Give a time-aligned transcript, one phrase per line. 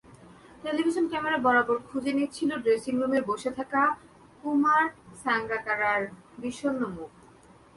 [0.63, 3.81] Television camera বারবার খুঁজে নিচ্ছিল ড্রেসিংরুমে বসে থাকা
[4.43, 4.85] কুমার
[5.23, 6.01] সাঙ্গাকারার
[6.37, 7.11] বিষণ্ন মুখ।